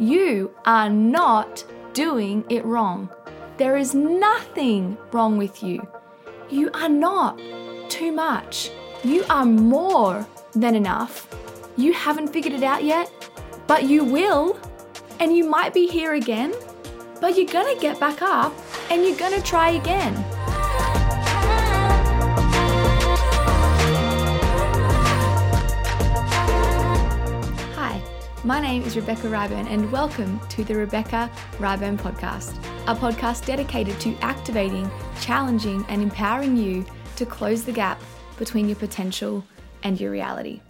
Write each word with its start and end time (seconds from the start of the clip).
You 0.00 0.54
are 0.64 0.88
not 0.88 1.62
doing 1.92 2.42
it 2.48 2.64
wrong. 2.64 3.10
There 3.58 3.76
is 3.76 3.94
nothing 3.94 4.96
wrong 5.12 5.36
with 5.36 5.62
you. 5.62 5.86
You 6.48 6.70
are 6.72 6.88
not 6.88 7.38
too 7.90 8.10
much. 8.10 8.70
You 9.04 9.26
are 9.28 9.44
more 9.44 10.26
than 10.52 10.74
enough. 10.74 11.28
You 11.76 11.92
haven't 11.92 12.28
figured 12.28 12.54
it 12.54 12.62
out 12.62 12.82
yet, 12.82 13.12
but 13.66 13.84
you 13.84 14.02
will. 14.02 14.58
And 15.18 15.36
you 15.36 15.44
might 15.44 15.74
be 15.74 15.86
here 15.86 16.14
again, 16.14 16.54
but 17.20 17.36
you're 17.36 17.52
gonna 17.52 17.78
get 17.78 18.00
back 18.00 18.22
up 18.22 18.54
and 18.90 19.04
you're 19.04 19.18
gonna 19.18 19.42
try 19.42 19.72
again. 19.72 20.14
My 28.50 28.58
name 28.58 28.82
is 28.82 28.96
Rebecca 28.96 29.28
Ryburn, 29.28 29.68
and 29.70 29.92
welcome 29.92 30.40
to 30.48 30.64
the 30.64 30.74
Rebecca 30.74 31.30
Ryburn 31.58 31.96
Podcast, 31.96 32.56
a 32.88 32.96
podcast 32.96 33.46
dedicated 33.46 34.00
to 34.00 34.16
activating, 34.22 34.90
challenging, 35.20 35.86
and 35.88 36.02
empowering 36.02 36.56
you 36.56 36.84
to 37.14 37.24
close 37.24 37.62
the 37.62 37.70
gap 37.70 38.02
between 38.38 38.66
your 38.66 38.74
potential 38.74 39.44
and 39.84 40.00
your 40.00 40.10
reality. 40.10 40.62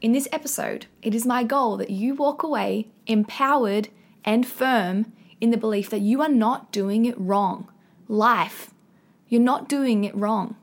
In 0.00 0.12
this 0.12 0.28
episode, 0.32 0.86
it 1.02 1.14
is 1.14 1.26
my 1.26 1.44
goal 1.44 1.76
that 1.76 1.90
you 1.90 2.14
walk 2.14 2.42
away 2.42 2.88
empowered 3.06 3.90
and 4.24 4.46
firm 4.46 5.12
in 5.42 5.50
the 5.50 5.58
belief 5.58 5.90
that 5.90 6.00
you 6.00 6.22
are 6.22 6.28
not 6.30 6.72
doing 6.72 7.04
it 7.04 7.20
wrong. 7.20 7.70
Life, 8.08 8.72
you're 9.28 9.42
not 9.42 9.68
doing 9.68 10.04
it 10.04 10.16
wrong. 10.16 10.56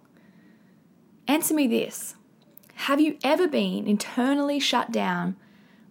Answer 1.28 1.54
me 1.54 1.68
this 1.68 2.16
Have 2.88 3.00
you 3.00 3.20
ever 3.24 3.48
been 3.48 3.86
internally 3.86 4.60
shut 4.60 4.92
down 4.92 5.36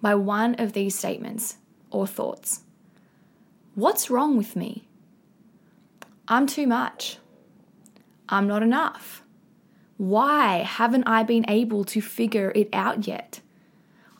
by 0.07 0.15
one 0.15 0.55
of 0.61 0.73
these 0.73 0.97
statements 0.97 1.57
or 1.91 2.07
thoughts? 2.07 2.61
What's 3.75 4.09
wrong 4.09 4.37
with 4.37 4.55
me? 4.55 4.87
I'm 6.29 6.47
too 6.47 6.69
much. 6.69 7.19
I'm 8.29 8.47
not 8.47 8.63
enough. 8.63 9.25
Why 9.97 10.59
haven't 10.59 11.09
I 11.09 11.25
been 11.25 11.45
able 11.49 11.83
to 11.87 12.01
figure 12.01 12.53
it 12.55 12.69
out 12.73 13.09
yet? 13.09 13.41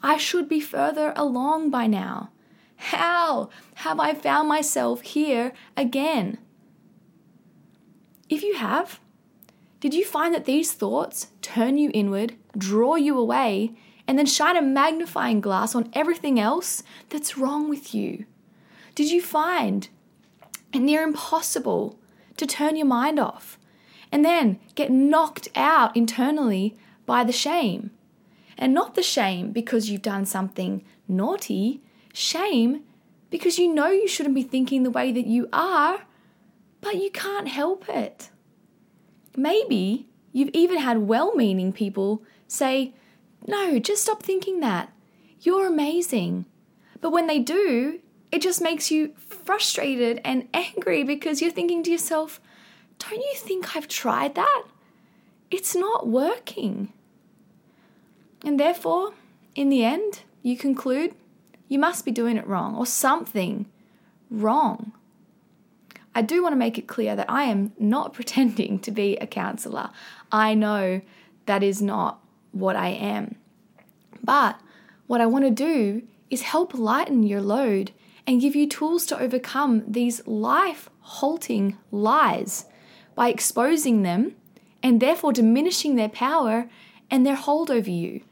I 0.03 0.17
should 0.17 0.49
be 0.49 0.59
further 0.59 1.13
along 1.15 1.71
by 1.71 1.87
now. 1.87 2.31
How 2.91 3.49
have 3.87 4.01
I 4.01 4.13
found 4.13 4.49
myself 4.49 5.03
here 5.03 5.53
again? 5.77 6.39
If 8.29 8.43
you 8.43 8.57
have, 8.57 8.99
did 9.79 9.95
you 9.95 10.05
find 10.05 10.35
that 10.35 10.47
these 10.47 10.73
thoughts 10.73 11.29
turn 11.43 11.79
you 11.79 11.93
inward, 11.95 12.35
draw 12.59 12.97
you 12.97 13.17
away, 13.17 13.77
and 14.09 14.19
then 14.19 14.27
shine 14.27 14.57
a 14.57 14.63
magnifying 14.63 15.41
glass 15.41 15.75
on 15.75 15.91
everything 15.93 16.39
else 16.39 16.83
that's 17.09 17.37
wrong 17.37 17.69
with 17.69 17.95
you? 17.95 18.25
Did 18.95 19.11
you 19.11 19.21
find 19.21 19.89
it 20.73 20.81
near 20.81 21.03
impossible 21.03 21.99
to 22.37 22.47
turn 22.47 22.77
your 22.77 22.87
mind 22.87 23.19
off 23.19 23.59
and 24.13 24.25
then 24.25 24.59
get 24.75 24.91
knocked 24.91 25.49
out 25.55 25.97
internally 25.97 26.77
by 27.05 27.25
the 27.25 27.33
shame? 27.33 27.91
And 28.59 28.73
not 28.73 28.95
the 28.95 29.03
shame 29.03 29.53
because 29.53 29.91
you've 29.91 30.03
done 30.03 30.25
something 30.25 30.83
naughty, 31.07 31.83
shame 32.15 32.83
because 33.29 33.59
you 33.59 33.73
know 33.73 33.91
you 33.91 34.09
shouldn't 34.09 34.35
be 34.35 34.43
thinking 34.43 34.83
the 34.83 34.91
way 34.91 35.13
that 35.13 35.27
you 35.27 35.49
are, 35.53 36.07
but 36.81 36.97
you 36.97 37.11
can't 37.11 37.49
help 37.49 37.89
it. 37.89 38.31
Maybe 39.37 40.09
you've 40.33 40.51
even 40.55 40.79
had 40.79 40.99
well 40.99 41.35
meaning 41.35 41.73
people 41.73 42.23
say, 42.49 42.95
No, 43.47 43.79
just 43.79 44.03
stop 44.03 44.23
thinking 44.23 44.61
that. 44.61 44.93
You're 45.41 45.67
amazing. 45.67 46.47
But 47.01 47.11
when 47.11 47.27
they 47.27 47.39
do, 47.39 48.01
it 48.33 48.43
just 48.43 48.61
makes 48.61 48.91
you 48.91 49.15
frustrated 49.17 50.21
and 50.25 50.49
angry 50.55 51.05
because 51.05 51.41
you're 51.41 51.51
thinking 51.51 51.83
to 51.85 51.91
yourself, 51.91 52.41
Don't 52.99 53.21
you 53.21 53.35
think 53.37 53.77
I've 53.77 53.89
tried 53.89 54.35
that? 54.35 54.65
It's 55.51 55.77
not 55.77 56.09
working. 56.09 56.93
And 58.45 58.59
therefore, 58.59 59.15
in 59.55 59.69
the 59.69 59.85
end, 59.85 60.21
you 60.43 60.57
conclude 60.57 61.15
you 61.69 61.79
must 61.79 62.05
be 62.05 62.11
doing 62.11 62.37
it 62.37 62.47
wrong 62.47 62.77
or 62.77 62.87
something 62.87 63.67
wrong. 64.31 64.93
I 66.15 66.23
do 66.23 66.43
want 66.43 66.53
to 66.53 66.59
make 66.59 66.79
it 66.79 66.87
clear 66.87 67.15
that 67.15 67.31
I 67.31 67.45
am 67.45 67.73
not 67.79 68.13
pretending 68.15 68.79
to 68.81 68.91
be 68.91 69.17
a 69.17 69.27
counselor. 69.27 69.91
I 70.33 70.55
know 70.55 71.03
that 71.47 71.63
is 71.63 71.81
not 71.81 72.21
what 72.59 72.77
I 72.77 72.89
am. 72.89 73.37
But 74.23 74.61
what 75.07 75.21
I 75.21 75.27
want 75.27 75.45
to 75.45 75.51
do 75.51 76.03
is 76.31 76.43
help 76.43 76.75
lighten 76.75 77.23
your 77.23 77.41
load 77.41 77.93
and 78.27 78.41
give 78.41 78.57
you 78.57 78.69
tools 78.69 79.07
to 79.07 79.19
overcome 79.19 79.85
these 79.87 80.27
life 80.27 80.91
halting 81.01 81.77
lies 81.93 82.67
by 83.15 83.29
exposing 83.29 84.03
them 84.03 84.35
and 84.83 85.01
therefore 85.01 85.33
diminishing 85.33 85.95
their 85.95 86.09
power 86.09 86.69
and 87.11 87.25
their 87.25 87.37
hold 87.37 87.71
over 87.71 87.91
you. 87.91 88.23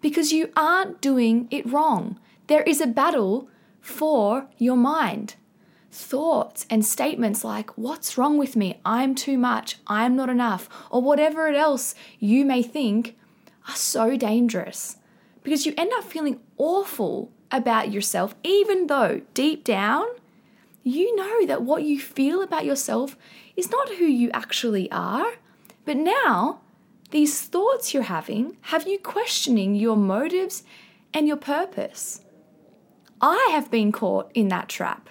Because 0.00 0.32
you 0.32 0.50
aren't 0.56 1.00
doing 1.00 1.48
it 1.50 1.70
wrong. 1.70 2.18
There 2.48 2.62
is 2.62 2.80
a 2.80 2.86
battle 2.86 3.48
for 3.80 4.48
your 4.58 4.76
mind. 4.76 5.36
Thoughts 5.90 6.66
and 6.68 6.84
statements 6.84 7.44
like, 7.44 7.70
What's 7.78 8.18
wrong 8.18 8.36
with 8.36 8.56
me? 8.56 8.80
I'm 8.84 9.14
too 9.14 9.38
much. 9.38 9.76
I'm 9.86 10.16
not 10.16 10.28
enough. 10.28 10.68
Or 10.90 11.00
whatever 11.00 11.46
else 11.48 11.94
you 12.18 12.44
may 12.44 12.62
think 12.62 13.16
are 13.68 13.76
so 13.76 14.16
dangerous 14.16 14.98
because 15.42 15.66
you 15.66 15.74
end 15.76 15.92
up 15.96 16.04
feeling 16.04 16.40
awful 16.56 17.30
about 17.50 17.92
yourself, 17.92 18.34
even 18.42 18.86
though 18.86 19.22
deep 19.34 19.64
down 19.64 20.06
you 20.84 21.16
know 21.16 21.46
that 21.46 21.62
what 21.62 21.82
you 21.82 21.98
feel 21.98 22.42
about 22.42 22.66
yourself 22.66 23.16
is 23.56 23.70
not 23.70 23.88
who 23.94 24.04
you 24.04 24.30
actually 24.32 24.90
are. 24.92 25.32
But 25.86 25.96
now, 25.96 26.60
these 27.10 27.40
thoughts 27.40 27.94
you're 27.94 28.02
having 28.04 28.58
have 28.62 28.86
you 28.86 28.98
questioning 28.98 29.74
your 29.74 29.96
motives 29.96 30.62
and 31.14 31.26
your 31.26 31.38
purpose. 31.38 32.20
I 33.20 33.48
have 33.52 33.70
been 33.70 33.92
caught 33.92 34.30
in 34.34 34.48
that 34.48 34.68
trap. 34.68 35.08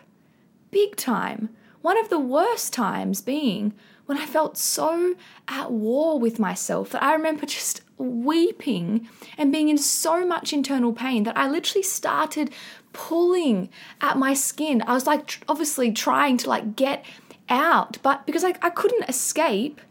Big 0.70 0.96
time. 0.96 1.50
One 1.82 1.98
of 1.98 2.10
the 2.10 2.20
worst 2.20 2.72
times 2.72 3.22
being 3.22 3.74
when 4.06 4.18
I 4.18 4.26
felt 4.26 4.58
so 4.58 5.16
at 5.48 5.72
war 5.72 6.20
with 6.20 6.40
myself 6.40 6.90
that 6.92 7.04
I 7.04 7.14
remember 7.14 7.46
just 7.46 7.82
weeping 7.98 9.08
and 9.38 9.52
being 9.52 9.70
in 9.70 9.78
so 9.78 10.26
much 10.26 10.52
internal 10.52 10.94
pain 10.94 11.24
that 11.24 11.38
I 11.38 11.50
literally 11.50 11.84
started 11.84 12.52
pulling 12.92 13.70
at 14.02 14.18
my 14.18 14.34
skin. 14.34 14.84
I 14.86 14.94
was 14.94 15.08
like, 15.08 15.44
obviously 15.48 15.92
trying 15.92 16.38
to 16.38 16.50
like 16.50 16.76
get 16.76 17.06
out, 17.50 17.98
but 18.02 18.26
because 18.26 18.44
I, 18.44 18.56
I 18.62 18.70
couldn't 18.70 19.10
escape 19.10 19.82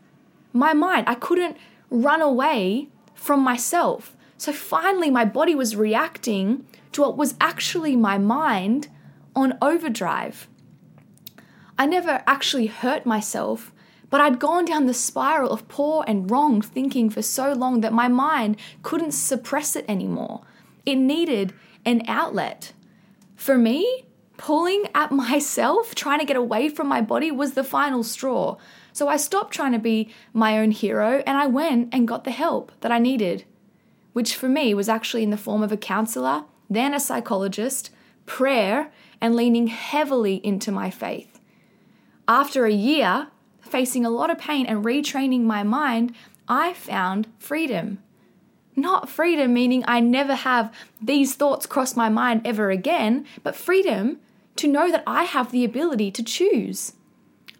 my 0.53 0.73
mind, 0.73 1.09
I 1.09 1.15
couldn't 1.15 1.57
run 1.91 2.21
away 2.21 2.89
from 3.15 3.41
myself. 3.41 4.17
So 4.37 4.53
finally, 4.53 5.11
my 5.11 5.25
body 5.25 5.55
was 5.55 5.77
reacting 5.77 6.67
to 6.93 7.01
what 7.01 7.17
was 7.17 7.35
actually 7.41 7.97
my 7.97 8.19
mind 8.19 8.89
on 9.35 9.57
overdrive. 9.63 10.49
I 11.79 11.87
never 11.87 12.23
actually 12.27 12.67
hurt 12.67 13.07
myself, 13.07 13.73
but 14.13 14.21
I'd 14.21 14.39
gone 14.39 14.67
down 14.67 14.85
the 14.85 14.93
spiral 14.93 15.53
of 15.53 15.67
poor 15.69 16.05
and 16.07 16.31
wrong 16.31 16.61
thinking 16.61 17.09
for 17.09 17.23
so 17.23 17.55
long 17.55 17.81
that 17.81 17.95
my 17.95 18.09
mind 18.09 18.59
couldn't 18.83 19.13
suppress 19.13 19.75
it 19.75 19.87
anymore. 19.89 20.43
It 20.85 20.97
needed 20.97 21.55
an 21.87 22.03
outlet. 22.07 22.75
For 23.37 23.57
me, 23.57 24.05
pulling 24.37 24.85
at 24.95 25.13
myself, 25.25 25.95
trying 25.95 26.19
to 26.19 26.27
get 26.27 26.37
away 26.37 26.69
from 26.69 26.89
my 26.89 27.01
body, 27.01 27.31
was 27.31 27.53
the 27.53 27.65
final 27.65 28.03
straw. 28.03 28.59
So 28.93 29.09
I 29.09 29.17
stopped 29.17 29.55
trying 29.55 29.73
to 29.73 29.79
be 29.79 30.13
my 30.35 30.59
own 30.59 30.73
hero 30.73 31.23
and 31.27 31.39
I 31.39 31.47
went 31.47 31.89
and 31.95 32.07
got 32.07 32.25
the 32.25 32.33
help 32.33 32.71
that 32.83 32.93
I 32.93 32.99
needed, 32.99 33.47
which 34.13 34.37
for 34.37 34.47
me 34.47 34.75
was 34.75 34.91
actually 34.91 35.23
in 35.23 35.31
the 35.31 35.39
form 35.39 35.63
of 35.63 35.73
a 35.73 35.79
counselor, 35.79 36.45
then 36.69 36.93
a 36.93 37.01
psychologist, 37.01 37.89
prayer, 38.27 38.93
and 39.23 39.35
leaning 39.35 39.69
heavily 39.69 40.35
into 40.45 40.71
my 40.71 40.91
faith. 40.91 41.41
After 42.29 42.67
a 42.67 42.73
year, 42.73 43.29
facing 43.73 44.05
a 44.05 44.11
lot 44.11 44.31
of 44.31 44.39
pain 44.39 44.67
and 44.67 44.85
retraining 44.85 45.43
my 45.43 45.63
mind, 45.63 46.15
I 46.47 46.75
found 46.75 47.27
freedom. 47.39 47.99
Not 48.77 49.09
freedom 49.09 49.53
meaning 49.53 49.83
I 49.87 49.99
never 50.01 50.35
have 50.35 50.73
these 51.01 51.35
thoughts 51.35 51.67
cross 51.67 51.97
my 51.97 52.09
mind 52.09 52.43
ever 52.45 52.71
again, 52.71 53.27
but 53.43 53.57
freedom 53.57 54.19
to 54.57 54.69
know 54.69 54.91
that 54.91 55.03
I 55.07 55.25
have 55.25 55.51
the 55.51 55.65
ability 55.65 56.11
to 56.13 56.23
choose. 56.23 56.93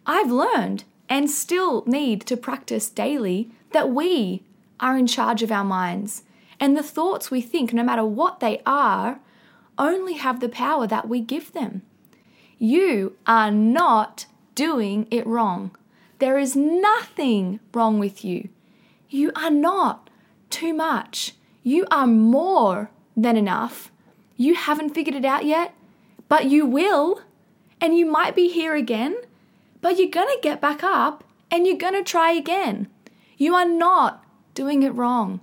I've 0.05 0.31
learned 0.31 0.83
and 1.09 1.29
still 1.29 1.83
need 1.87 2.21
to 2.27 2.37
practice 2.37 2.89
daily 2.89 3.49
that 3.71 3.89
we 3.89 4.43
are 4.79 4.97
in 4.97 5.07
charge 5.07 5.41
of 5.43 5.51
our 5.51 5.63
minds. 5.63 6.23
And 6.59 6.77
the 6.77 6.83
thoughts 6.83 7.31
we 7.31 7.41
think, 7.41 7.73
no 7.73 7.83
matter 7.83 8.05
what 8.05 8.39
they 8.39 8.61
are, 8.65 9.19
only 9.77 10.13
have 10.13 10.39
the 10.39 10.49
power 10.49 10.85
that 10.87 11.09
we 11.09 11.21
give 11.21 11.53
them. 11.53 11.81
You 12.59 13.15
are 13.25 13.51
not 13.51 14.27
doing 14.55 15.07
it 15.09 15.25
wrong. 15.25 15.75
There 16.23 16.39
is 16.39 16.55
nothing 16.55 17.59
wrong 17.73 17.99
with 17.99 18.23
you. 18.23 18.47
You 19.09 19.33
are 19.35 19.51
not 19.51 20.09
too 20.49 20.73
much. 20.73 21.33
You 21.63 21.85
are 21.91 22.07
more 22.07 22.91
than 23.17 23.35
enough. 23.35 23.91
You 24.37 24.55
haven't 24.55 24.95
figured 24.95 25.17
it 25.17 25.25
out 25.25 25.43
yet, 25.43 25.73
but 26.29 26.45
you 26.45 26.65
will. 26.65 27.19
And 27.81 27.97
you 27.97 28.05
might 28.05 28.37
be 28.37 28.47
here 28.47 28.73
again, 28.73 29.17
but 29.81 29.99
you're 29.99 30.09
going 30.09 30.33
to 30.33 30.39
get 30.41 30.61
back 30.61 30.81
up 30.81 31.25
and 31.51 31.67
you're 31.67 31.75
going 31.75 32.01
to 32.01 32.09
try 32.09 32.31
again. 32.31 32.87
You 33.37 33.53
are 33.55 33.67
not 33.67 34.23
doing 34.53 34.81
it 34.83 34.95
wrong. 34.95 35.41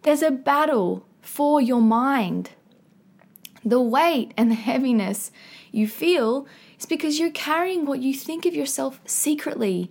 There's 0.00 0.22
a 0.22 0.30
battle 0.30 1.04
for 1.20 1.60
your 1.60 1.82
mind. 1.82 2.52
The 3.62 3.82
weight 3.82 4.32
and 4.34 4.50
the 4.50 4.54
heaviness 4.54 5.30
you 5.72 5.86
feel 5.86 6.46
is 6.78 6.86
because 6.86 7.18
you're 7.18 7.30
carrying 7.30 7.84
what 7.84 8.00
you 8.00 8.14
think 8.14 8.46
of 8.46 8.54
yourself 8.54 8.98
secretly. 9.04 9.90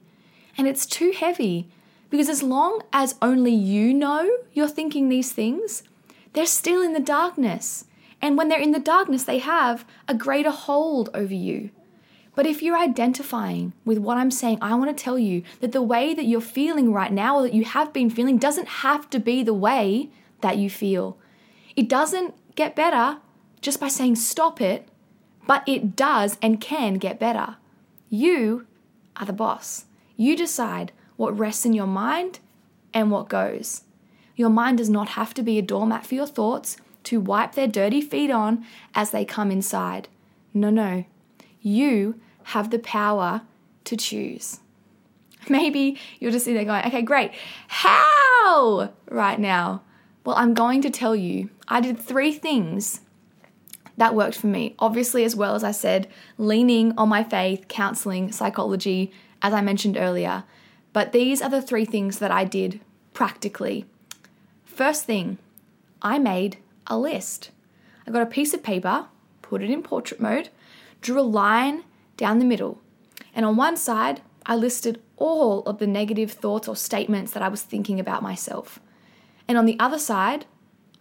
And 0.57 0.67
it's 0.67 0.85
too 0.85 1.11
heavy 1.11 1.67
because 2.09 2.29
as 2.29 2.43
long 2.43 2.81
as 2.93 3.15
only 3.21 3.53
you 3.53 3.93
know 3.93 4.29
you're 4.53 4.67
thinking 4.67 5.09
these 5.09 5.31
things, 5.31 5.83
they're 6.33 6.45
still 6.45 6.81
in 6.81 6.93
the 6.93 6.99
darkness. 6.99 7.85
And 8.21 8.37
when 8.37 8.47
they're 8.47 8.59
in 8.59 8.71
the 8.71 8.79
darkness, 8.79 9.23
they 9.23 9.39
have 9.39 9.85
a 10.07 10.13
greater 10.13 10.51
hold 10.51 11.09
over 11.13 11.33
you. 11.33 11.71
But 12.35 12.45
if 12.45 12.61
you're 12.61 12.77
identifying 12.77 13.73
with 13.85 13.97
what 13.97 14.17
I'm 14.17 14.31
saying, 14.31 14.57
I 14.61 14.75
want 14.75 14.95
to 14.95 15.03
tell 15.03 15.17
you 15.17 15.43
that 15.61 15.71
the 15.71 15.81
way 15.81 16.13
that 16.13 16.25
you're 16.25 16.41
feeling 16.41 16.91
right 16.91 17.11
now 17.11 17.37
or 17.37 17.43
that 17.43 17.53
you 17.53 17.63
have 17.63 17.93
been 17.93 18.09
feeling 18.09 18.37
doesn't 18.37 18.67
have 18.67 19.09
to 19.11 19.19
be 19.19 19.41
the 19.41 19.53
way 19.53 20.09
that 20.41 20.57
you 20.57 20.69
feel. 20.69 21.17
It 21.75 21.87
doesn't 21.87 22.33
get 22.55 22.75
better 22.75 23.19
just 23.61 23.79
by 23.79 23.87
saying 23.87 24.17
stop 24.17 24.59
it, 24.59 24.87
but 25.47 25.63
it 25.67 25.95
does 25.95 26.37
and 26.41 26.59
can 26.59 26.95
get 26.95 27.19
better. 27.19 27.55
You 28.09 28.67
are 29.15 29.25
the 29.25 29.33
boss. 29.33 29.85
You 30.15 30.35
decide 30.35 30.91
what 31.17 31.37
rests 31.37 31.65
in 31.65 31.73
your 31.73 31.87
mind 31.87 32.39
and 32.93 33.11
what 33.11 33.29
goes. 33.29 33.83
Your 34.35 34.49
mind 34.49 34.77
does 34.77 34.89
not 34.89 35.09
have 35.09 35.33
to 35.35 35.43
be 35.43 35.57
a 35.57 35.61
doormat 35.61 36.05
for 36.05 36.15
your 36.15 36.27
thoughts 36.27 36.77
to 37.05 37.19
wipe 37.19 37.53
their 37.53 37.67
dirty 37.67 38.01
feet 38.01 38.31
on 38.31 38.65
as 38.93 39.11
they 39.11 39.25
come 39.25 39.51
inside. 39.51 40.07
No, 40.53 40.69
no. 40.69 41.05
You 41.61 42.19
have 42.43 42.69
the 42.69 42.79
power 42.79 43.41
to 43.85 43.97
choose. 43.97 44.59
Maybe 45.49 45.97
you're 46.19 46.31
just 46.31 46.45
sitting 46.45 46.57
there 46.57 46.65
going, 46.65 46.85
okay, 46.85 47.01
great. 47.01 47.31
How 47.67 48.93
right 49.09 49.39
now? 49.39 49.83
Well, 50.25 50.35
I'm 50.35 50.53
going 50.53 50.81
to 50.81 50.89
tell 50.89 51.15
you, 51.15 51.49
I 51.67 51.81
did 51.81 51.99
three 51.99 52.31
things 52.31 53.01
that 53.97 54.15
worked 54.15 54.37
for 54.37 54.47
me. 54.47 54.75
Obviously, 54.79 55.23
as 55.23 55.35
well 55.35 55.55
as 55.55 55.63
I 55.63 55.71
said, 55.71 56.07
leaning 56.37 56.93
on 56.97 57.09
my 57.09 57.23
faith, 57.23 57.67
counseling, 57.67 58.31
psychology, 58.31 59.11
as 59.45 59.53
I 59.53 59.61
mentioned 59.61 59.95
earlier. 59.95 60.43
But 60.91 61.11
these 61.11 61.39
are 61.39 61.49
the 61.49 61.61
three 61.61 61.85
things 61.85 62.17
that 62.17 62.31
I 62.31 62.45
did 62.45 62.79
practically. 63.13 63.85
First 64.63 65.05
thing, 65.05 65.37
I 66.01 66.17
made 66.17 66.57
a 66.87 66.97
list. 66.97 67.51
I 68.07 68.11
got 68.11 68.23
a 68.23 68.25
piece 68.25 68.55
of 68.55 68.63
paper, 68.63 69.05
put 69.43 69.61
it 69.61 69.69
in 69.69 69.83
portrait 69.83 70.19
mode, 70.19 70.49
drew 71.01 71.19
a 71.19 71.21
line 71.21 71.83
down 72.17 72.39
the 72.39 72.45
middle, 72.45 72.81
and 73.35 73.45
on 73.45 73.55
one 73.55 73.77
side, 73.77 74.21
I 74.47 74.55
listed 74.55 74.99
all 75.15 75.61
of 75.63 75.77
the 75.77 75.87
negative 75.87 76.31
thoughts 76.31 76.67
or 76.67 76.75
statements 76.75 77.31
that 77.33 77.43
I 77.43 77.47
was 77.47 77.61
thinking 77.61 77.99
about 77.99 78.23
myself. 78.23 78.79
And 79.47 79.59
on 79.59 79.65
the 79.65 79.79
other 79.79 79.99
side, 79.99 80.45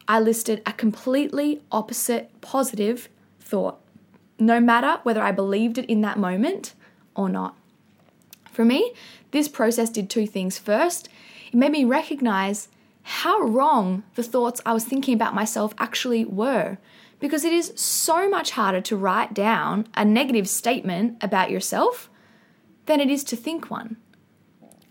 I 0.07 0.21
listed 0.21 0.63
a 0.67 0.73
completely 0.75 1.63
opposite 1.73 2.31
positive 2.43 3.09
thought, 3.41 3.81
no 4.39 4.61
matter 4.61 5.01
whether 5.03 5.23
I 5.23 5.33
believed 5.33 5.79
it 5.79 5.89
in 5.89 6.03
that 6.03 6.19
moment 6.19 6.75
or 7.15 7.31
not. 7.31 7.57
For 8.55 8.65
me, 8.65 8.93
this 9.33 9.49
process 9.49 9.91
did 9.91 10.09
two 10.09 10.29
things. 10.29 10.59
First, 10.59 11.09
it 11.49 11.57
made 11.57 11.73
me 11.73 11.85
recognize 11.85 12.69
how 13.03 13.41
wrong 13.41 14.05
the 14.15 14.23
thoughts 14.23 14.61
I 14.65 14.73
was 14.73 14.85
thinking 14.85 15.13
about 15.13 15.35
myself 15.35 15.75
actually 15.77 16.25
were. 16.25 16.79
Because 17.19 17.45
it 17.45 17.53
is 17.53 17.73
so 17.75 18.31
much 18.31 18.53
harder 18.53 18.81
to 18.83 18.97
write 18.97 19.35
down 19.35 19.89
a 19.95 20.05
negative 20.05 20.49
statement 20.49 21.17
about 21.21 21.51
yourself 21.51 22.09
than 22.87 23.01
it 23.01 23.11
is 23.11 23.25
to 23.25 23.37
think 23.37 23.71
one. 23.71 23.97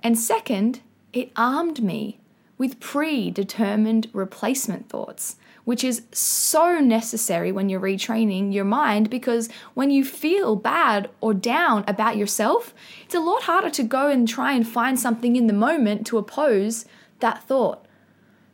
And 0.04 0.20
second, 0.20 0.82
it 1.14 1.32
armed 1.38 1.82
me 1.82 2.20
with 2.58 2.80
predetermined 2.80 4.10
replacement 4.14 4.90
thoughts, 4.90 5.38
which 5.64 5.84
is 5.84 6.04
so 6.12 6.80
necessary 6.80 7.52
when 7.52 7.70
you're 7.70 7.80
retraining 7.80 8.54
your 8.54 8.66
mind 8.66 9.10
because 9.10 9.50
when 9.74 9.90
you 9.90 10.04
feel 10.04 10.56
bad 10.56 11.10
or 11.22 11.34
down 11.34 11.84
about 11.88 12.18
yourself, 12.18 12.74
it's 13.06 13.16
a 13.16 13.20
lot 13.20 13.44
harder 13.44 13.70
to 13.70 13.84
go 13.84 14.10
and 14.10 14.28
try 14.28 14.54
and 14.54 14.68
find 14.68 15.00
something 15.00 15.36
in 15.36 15.48
the 15.48 15.54
moment 15.54 16.06
to 16.08 16.18
oppose 16.18 16.86
that 17.20 17.44
thought. 17.44 17.86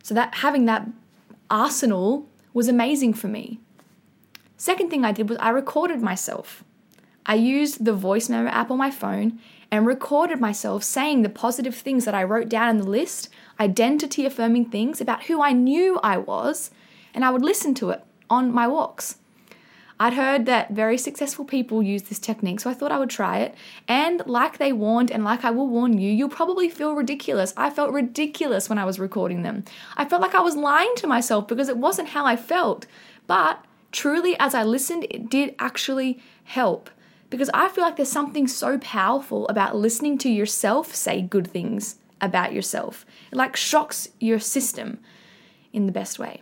So 0.04 0.14
that 0.14 0.36
having 0.36 0.66
that 0.66 0.88
arsenal 1.50 2.28
was 2.54 2.68
amazing 2.68 3.14
for 3.14 3.28
me. 3.28 3.60
Second 4.58 4.90
thing 4.90 5.06
I 5.06 5.12
did 5.12 5.30
was 5.30 5.38
I 5.40 5.50
recorded 5.50 6.02
myself. 6.02 6.64
I 7.26 7.36
used 7.36 7.86
the 7.86 7.94
voice 7.94 8.30
memo 8.30 8.50
app 8.50 8.72
on 8.72 8.78
my 8.78 8.92
phone 8.92 9.40
and 9.72 9.86
recorded 9.86 10.40
myself 10.40 10.84
saying 10.84 11.22
the 11.22 11.30
positive 11.30 11.76
things 11.76 12.06
that 12.06 12.16
I 12.16 12.24
wrote 12.24 12.50
down 12.50 12.70
in 12.70 12.78
the 12.78 12.90
list, 12.90 13.30
identity 13.60 14.26
affirming 14.26 14.66
things 14.66 15.00
about 15.00 15.24
who 15.24 15.42
I 15.42 15.52
knew 15.52 16.00
I 16.02 16.18
was, 16.18 16.72
and 17.14 17.24
I 17.24 17.30
would 17.30 17.44
listen 17.44 17.74
to 17.76 17.92
it 17.92 18.04
on 18.30 18.52
my 18.52 18.68
walks. 18.68 19.18
I'd 20.02 20.14
heard 20.14 20.46
that 20.46 20.72
very 20.72 20.98
successful 20.98 21.44
people 21.44 21.84
use 21.84 22.04
this 22.04 22.20
technique, 22.20 22.62
so 22.62 22.70
I 22.70 22.74
thought 22.74 22.92
I 22.92 23.00
would 23.00 23.10
try 23.10 23.40
it. 23.40 23.54
And 23.86 24.24
like 24.26 24.58
they 24.58 24.72
warned, 24.72 25.12
and 25.12 25.26
like 25.26 25.44
I 25.44 25.52
will 25.52 25.68
warn 25.68 25.98
you, 25.98 26.10
you'll 26.10 26.30
probably 26.30 26.70
feel 26.70 26.94
ridiculous. 26.96 27.54
I 27.58 27.70
felt 27.70 27.92
ridiculous 27.92 28.70
when 28.70 28.78
I 28.78 28.86
was 28.86 28.98
recording 28.98 29.42
them. 29.42 29.66
I 29.98 30.06
felt 30.06 30.22
like 30.22 30.34
I 30.34 30.42
was 30.42 30.56
lying 30.56 30.94
to 30.98 31.08
myself 31.08 31.50
because 31.50 31.68
it 31.68 31.78
wasn't 31.78 32.10
how 32.10 32.26
I 32.26 32.38
felt. 32.38 32.86
But 33.28 33.66
truly, 33.92 34.40
as 34.40 34.56
I 34.56 34.64
listened, 34.64 35.06
it 35.10 35.30
did 35.30 35.54
actually 35.60 36.22
help 36.46 36.90
because 37.30 37.50
I 37.54 37.70
feel 37.70 37.84
like 37.84 37.96
there's 37.96 38.12
something 38.12 38.48
so 38.48 38.78
powerful 38.80 39.48
about 39.48 39.76
listening 39.76 40.18
to 40.20 40.30
yourself 40.30 40.96
say 40.96 41.22
good 41.22 41.48
things 41.48 41.98
about 42.22 42.54
yourself. 42.54 43.06
It 43.32 43.36
like 43.36 43.56
shocks 43.56 44.10
your 44.20 44.40
system 44.40 45.00
in 45.72 45.86
the 45.86 45.92
best 45.92 46.20
way. 46.20 46.42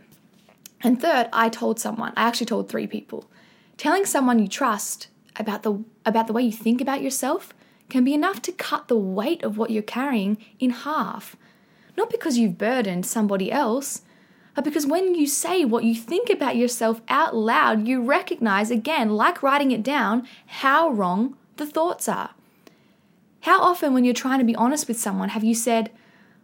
And 0.82 1.02
third, 1.02 1.28
I 1.34 1.50
told 1.50 1.80
someone, 1.80 2.14
I 2.16 2.28
actually 2.28 2.46
told 2.46 2.70
three 2.70 2.88
people. 2.88 3.30
Telling 3.78 4.06
someone 4.06 4.40
you 4.40 4.48
trust 4.48 5.08
about 5.36 5.64
the 5.64 5.84
about 6.06 6.28
the 6.28 6.34
way 6.34 6.42
you 6.42 6.52
think 6.52 6.82
about 6.82 7.02
yourself 7.02 7.54
can 7.90 8.04
be 8.04 8.14
enough 8.14 8.42
to 8.44 8.52
cut 8.52 8.88
the 8.88 8.98
weight 8.98 9.44
of 9.44 9.58
what 9.58 9.70
you're 9.70 9.84
carrying 9.84 10.38
in 10.60 10.72
half. 10.72 11.36
Not 11.96 12.10
because 12.10 12.38
you've 12.38 12.58
burdened 12.58 13.06
somebody 13.06 13.52
else, 13.52 14.02
because 14.64 14.88
when 14.88 15.14
you 15.14 15.28
say 15.28 15.66
what 15.66 15.84
you 15.84 15.94
think 15.94 16.30
about 16.30 16.56
yourself 16.56 17.02
out 17.10 17.36
loud, 17.36 17.88
you 17.88 18.02
recognize 18.02 18.72
again, 18.72 19.12
like 19.12 19.44
writing 19.44 19.72
it 19.72 19.84
down, 19.84 20.28
how 20.48 20.90
wrong 20.90 21.38
the 21.58 21.66
thoughts 21.66 22.10
are. 22.10 22.32
How 23.42 23.62
often, 23.62 23.94
when 23.94 24.04
you're 24.04 24.14
trying 24.14 24.40
to 24.40 24.46
be 24.46 24.56
honest 24.56 24.88
with 24.88 25.00
someone, 25.00 25.30
have 25.30 25.44
you 25.44 25.54
said, 25.54 25.92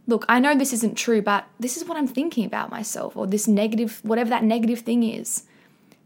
Look, 0.06 0.26
I 0.28 0.40
know 0.40 0.54
this 0.54 0.74
isn't 0.74 0.98
true, 0.98 1.22
but 1.22 1.46
this 1.60 1.78
is 1.78 1.86
what 1.86 1.98
I'm 1.98 2.08
thinking 2.08 2.46
about 2.46 2.70
myself, 2.70 3.16
or 3.16 3.26
this 3.26 3.48
negative, 3.48 4.02
whatever 4.04 4.30
that 4.32 4.44
negative 4.44 4.80
thing 4.80 5.04
is. 5.04 5.44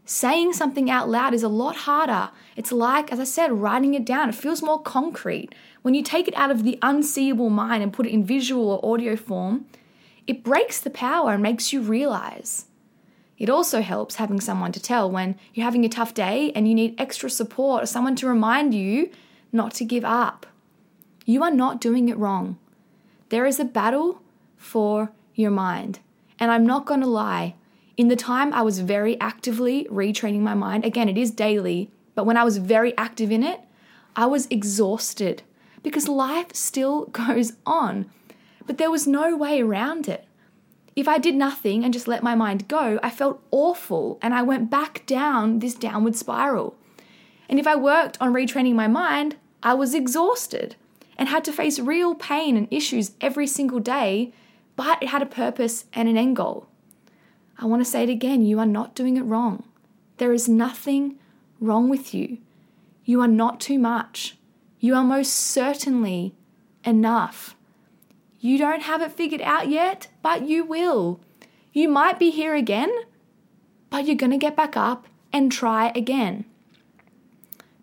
Saying 0.04 0.52
something 0.52 0.88
out 0.88 1.08
loud 1.08 1.34
is 1.34 1.42
a 1.42 1.48
lot 1.48 1.76
harder. 1.76 2.30
It's 2.56 2.72
like, 2.72 3.12
as 3.12 3.20
I 3.20 3.24
said, 3.24 3.52
writing 3.52 3.94
it 3.94 4.06
down. 4.06 4.28
It 4.28 4.34
feels 4.34 4.62
more 4.62 4.80
concrete. 4.80 5.54
When 5.82 5.94
you 5.94 6.02
take 6.02 6.28
it 6.28 6.36
out 6.36 6.50
of 6.50 6.62
the 6.62 6.78
unseeable 6.80 7.50
mind 7.50 7.82
and 7.82 7.92
put 7.92 8.06
it 8.06 8.12
in 8.12 8.24
visual 8.24 8.70
or 8.70 8.94
audio 8.94 9.16
form, 9.16 9.66
it 10.28 10.44
breaks 10.44 10.78
the 10.78 10.90
power 10.90 11.32
and 11.32 11.42
makes 11.42 11.72
you 11.72 11.80
realize. 11.80 12.66
It 13.38 13.48
also 13.48 13.80
helps 13.80 14.16
having 14.16 14.40
someone 14.40 14.72
to 14.72 14.80
tell 14.80 15.10
when 15.10 15.36
you're 15.54 15.64
having 15.64 15.86
a 15.86 15.88
tough 15.88 16.12
day 16.12 16.52
and 16.54 16.68
you 16.68 16.74
need 16.74 17.00
extra 17.00 17.30
support 17.30 17.82
or 17.82 17.86
someone 17.86 18.14
to 18.16 18.28
remind 18.28 18.74
you 18.74 19.10
not 19.52 19.72
to 19.74 19.84
give 19.86 20.04
up. 20.04 20.46
You 21.24 21.42
are 21.42 21.50
not 21.50 21.80
doing 21.80 22.10
it 22.10 22.18
wrong. 22.18 22.58
There 23.30 23.46
is 23.46 23.58
a 23.58 23.64
battle 23.64 24.20
for 24.56 25.12
your 25.34 25.50
mind. 25.50 26.00
And 26.38 26.50
I'm 26.50 26.66
not 26.66 26.84
going 26.84 27.00
to 27.00 27.06
lie, 27.06 27.54
in 27.96 28.08
the 28.08 28.16
time 28.16 28.52
I 28.52 28.62
was 28.62 28.80
very 28.80 29.18
actively 29.20 29.84
retraining 29.90 30.40
my 30.40 30.54
mind, 30.54 30.84
again, 30.84 31.08
it 31.08 31.16
is 31.16 31.30
daily, 31.30 31.90
but 32.14 32.24
when 32.24 32.36
I 32.36 32.44
was 32.44 32.58
very 32.58 32.96
active 32.98 33.32
in 33.32 33.42
it, 33.42 33.60
I 34.14 34.26
was 34.26 34.46
exhausted 34.50 35.42
because 35.82 36.06
life 36.06 36.54
still 36.54 37.06
goes 37.26 37.54
on 37.64 38.10
but 38.68 38.76
there 38.76 38.90
was 38.90 39.06
no 39.06 39.34
way 39.34 39.62
around 39.62 40.06
it. 40.08 40.26
If 40.94 41.08
I 41.08 41.18
did 41.18 41.34
nothing 41.34 41.84
and 41.84 41.92
just 41.92 42.06
let 42.06 42.22
my 42.22 42.34
mind 42.34 42.68
go, 42.68 43.00
I 43.02 43.08
felt 43.08 43.42
awful 43.50 44.18
and 44.20 44.34
I 44.34 44.42
went 44.42 44.68
back 44.70 45.06
down 45.06 45.60
this 45.60 45.74
downward 45.74 46.14
spiral. 46.14 46.76
And 47.48 47.58
if 47.58 47.66
I 47.66 47.76
worked 47.76 48.18
on 48.20 48.34
retraining 48.34 48.74
my 48.74 48.86
mind, 48.86 49.36
I 49.62 49.72
was 49.72 49.94
exhausted 49.94 50.76
and 51.16 51.30
had 51.30 51.44
to 51.46 51.52
face 51.52 51.78
real 51.78 52.14
pain 52.14 52.58
and 52.58 52.68
issues 52.70 53.12
every 53.22 53.46
single 53.46 53.80
day, 53.80 54.34
but 54.76 55.02
it 55.02 55.08
had 55.08 55.22
a 55.22 55.26
purpose 55.26 55.86
and 55.94 56.06
an 56.06 56.18
end 56.18 56.36
goal. 56.36 56.68
I 57.58 57.64
want 57.64 57.80
to 57.80 57.90
say 57.90 58.02
it 58.02 58.10
again 58.10 58.44
you 58.44 58.58
are 58.58 58.66
not 58.66 58.94
doing 58.94 59.16
it 59.16 59.22
wrong. 59.22 59.64
There 60.18 60.34
is 60.34 60.46
nothing 60.46 61.18
wrong 61.58 61.88
with 61.88 62.12
you. 62.12 62.36
You 63.06 63.22
are 63.22 63.28
not 63.28 63.60
too 63.60 63.78
much. 63.78 64.36
You 64.78 64.94
are 64.94 65.04
most 65.04 65.32
certainly 65.32 66.34
enough. 66.84 67.54
You 68.40 68.58
don't 68.58 68.82
have 68.82 69.02
it 69.02 69.12
figured 69.12 69.42
out 69.42 69.68
yet, 69.68 70.08
but 70.22 70.48
you 70.48 70.64
will. 70.64 71.20
You 71.72 71.88
might 71.88 72.18
be 72.18 72.30
here 72.30 72.54
again, 72.54 72.90
but 73.90 74.06
you're 74.06 74.16
going 74.16 74.32
to 74.32 74.38
get 74.38 74.56
back 74.56 74.76
up 74.76 75.06
and 75.32 75.50
try 75.50 75.92
again. 75.94 76.44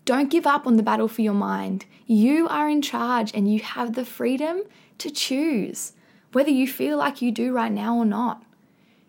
Don't 0.05 0.29
give 0.29 0.45
up 0.45 0.67
on 0.67 0.77
the 0.77 0.83
battle 0.83 1.07
for 1.07 1.21
your 1.21 1.33
mind. 1.33 1.85
You 2.05 2.47
are 2.47 2.69
in 2.69 2.81
charge 2.81 3.31
and 3.33 3.51
you 3.51 3.59
have 3.59 3.93
the 3.93 4.05
freedom 4.05 4.62
to 5.00 5.09
choose 5.09 5.93
whether 6.31 6.51
you 6.51 6.67
feel 6.67 6.97
like 6.97 7.21
you 7.21 7.31
do 7.31 7.51
right 7.51 7.71
now 7.71 7.95
or 7.95 8.05
not. 8.05 8.43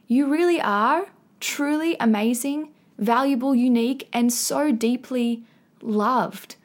You 0.07 0.27
really 0.27 0.61
are 0.61 1.09
truly 1.41 1.97
amazing, 2.01 2.71
valuable, 2.99 3.55
unique, 3.55 4.09
and 4.13 4.33
so 4.33 4.73
deeply 4.73 5.43
loved. 5.83 6.57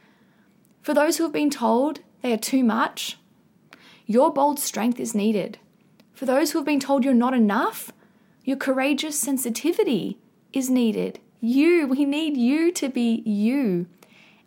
For 0.82 0.94
those 0.94 1.18
who 1.18 1.24
have 1.24 1.34
been 1.34 1.50
told 1.50 2.00
they 2.22 2.32
are 2.32 2.38
too 2.38 2.64
much, 2.64 3.18
your 4.12 4.32
bold 4.34 4.60
strength 4.60 5.00
is 5.00 5.16
needed. 5.16 5.58
For 6.14 6.26
those 6.26 6.52
who 6.52 6.60
have 6.60 6.66
been 6.66 6.80
told 6.80 7.06
you're 7.06 7.14
not 7.14 7.34
enough, 7.34 7.92
your 8.44 8.58
courageous 8.58 9.18
sensitivity 9.18 10.18
is 10.52 10.70
needed. 10.70 11.20
You, 11.40 11.88
we 11.88 12.06
need 12.06 12.36
you 12.38 12.72
to 12.74 12.90
be 12.90 13.24
you. 13.26 13.88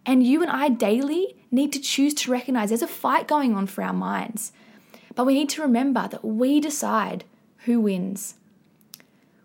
And 0.04 0.22
you 0.22 0.42
and 0.42 0.50
I 0.50 0.68
daily 0.68 1.36
need 1.50 1.72
to 1.72 1.80
choose 1.80 2.12
to 2.14 2.30
recognize 2.30 2.68
there's 2.68 2.82
a 2.82 2.86
fight 2.86 3.26
going 3.26 3.54
on 3.54 3.66
for 3.66 3.82
our 3.82 3.92
minds. 3.92 4.52
But 5.14 5.24
we 5.24 5.34
need 5.34 5.48
to 5.50 5.62
remember 5.62 6.08
that 6.08 6.24
we 6.24 6.60
decide 6.60 7.24
who 7.58 7.80
wins. 7.80 8.34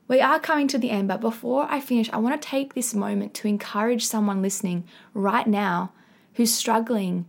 We 0.07 0.19
are 0.19 0.39
coming 0.39 0.67
to 0.69 0.77
the 0.77 0.89
end, 0.89 1.07
but 1.07 1.21
before 1.21 1.67
I 1.69 1.79
finish, 1.79 2.09
I 2.11 2.17
want 2.17 2.39
to 2.39 2.47
take 2.47 2.73
this 2.73 2.93
moment 2.93 3.33
to 3.35 3.47
encourage 3.47 4.05
someone 4.05 4.41
listening 4.41 4.83
right 5.13 5.47
now 5.47 5.93
who's 6.33 6.53
struggling 6.53 7.25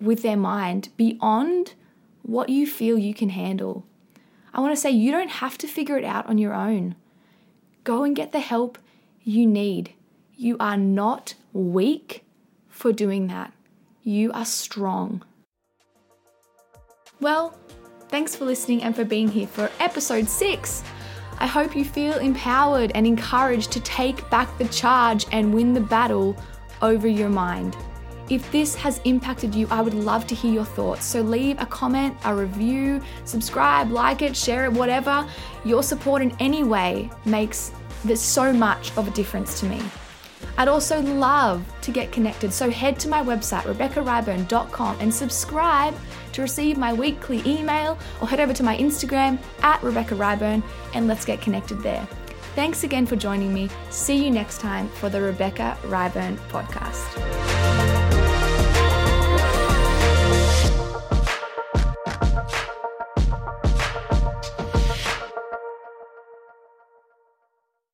with 0.00 0.22
their 0.22 0.36
mind 0.36 0.90
beyond 0.96 1.74
what 2.22 2.48
you 2.48 2.66
feel 2.66 2.98
you 2.98 3.14
can 3.14 3.30
handle. 3.30 3.84
I 4.52 4.60
want 4.60 4.72
to 4.72 4.80
say 4.80 4.90
you 4.90 5.12
don't 5.12 5.30
have 5.30 5.56
to 5.58 5.68
figure 5.68 5.96
it 5.96 6.04
out 6.04 6.26
on 6.26 6.38
your 6.38 6.54
own. 6.54 6.96
Go 7.84 8.02
and 8.04 8.16
get 8.16 8.32
the 8.32 8.40
help 8.40 8.78
you 9.22 9.46
need. 9.46 9.94
You 10.34 10.56
are 10.58 10.76
not 10.76 11.34
weak 11.52 12.24
for 12.68 12.92
doing 12.92 13.26
that. 13.28 13.52
You 14.02 14.32
are 14.32 14.44
strong. 14.44 15.22
Well, 17.20 17.58
thanks 18.08 18.34
for 18.34 18.44
listening 18.44 18.82
and 18.82 18.96
for 18.96 19.04
being 19.04 19.28
here 19.28 19.46
for 19.46 19.70
episode 19.78 20.28
six. 20.28 20.82
I 21.38 21.46
hope 21.46 21.76
you 21.76 21.84
feel 21.84 22.18
empowered 22.18 22.92
and 22.94 23.06
encouraged 23.06 23.72
to 23.72 23.80
take 23.80 24.28
back 24.30 24.56
the 24.58 24.68
charge 24.68 25.26
and 25.32 25.54
win 25.54 25.72
the 25.74 25.80
battle 25.80 26.36
over 26.82 27.08
your 27.08 27.30
mind. 27.30 27.76
If 28.30 28.50
this 28.52 28.76
has 28.76 29.00
impacted 29.04 29.54
you, 29.54 29.66
I 29.70 29.82
would 29.82 29.92
love 29.92 30.26
to 30.28 30.34
hear 30.36 30.52
your 30.52 30.64
thoughts. 30.64 31.04
So 31.04 31.20
leave 31.20 31.60
a 31.60 31.66
comment, 31.66 32.16
a 32.24 32.34
review, 32.34 33.02
subscribe, 33.24 33.90
like 33.90 34.22
it, 34.22 34.36
share 34.36 34.64
it, 34.64 34.72
whatever. 34.72 35.28
Your 35.64 35.82
support 35.82 36.22
in 36.22 36.34
any 36.38 36.62
way 36.62 37.10
makes 37.24 37.72
there's 38.04 38.20
so 38.20 38.52
much 38.52 38.96
of 38.96 39.08
a 39.08 39.10
difference 39.10 39.58
to 39.60 39.66
me. 39.66 39.82
I'd 40.56 40.68
also 40.68 41.00
love 41.02 41.64
to 41.82 41.90
get 41.90 42.12
connected, 42.12 42.52
so 42.52 42.70
head 42.70 42.98
to 43.00 43.08
my 43.08 43.22
website, 43.22 43.62
RebeccaRyburn.com, 43.62 44.98
and 45.00 45.12
subscribe 45.12 45.94
to 46.32 46.42
receive 46.42 46.78
my 46.78 46.92
weekly 46.92 47.42
email, 47.44 47.98
or 48.20 48.28
head 48.28 48.40
over 48.40 48.52
to 48.52 48.62
my 48.62 48.76
Instagram 48.76 49.38
at 49.62 49.82
Rebecca 49.82 50.14
Ryburn 50.14 50.62
and 50.94 51.08
let's 51.08 51.24
get 51.24 51.40
connected 51.40 51.82
there. 51.82 52.06
Thanks 52.54 52.84
again 52.84 53.06
for 53.06 53.16
joining 53.16 53.52
me. 53.52 53.68
See 53.90 54.24
you 54.24 54.30
next 54.30 54.60
time 54.60 54.88
for 54.88 55.08
the 55.08 55.20
Rebecca 55.20 55.78
Ryburn 55.82 56.36
podcast. 56.48 57.49